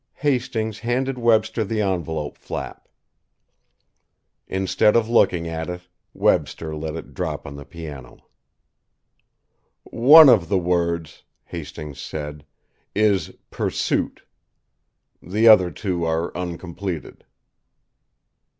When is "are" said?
16.03-16.35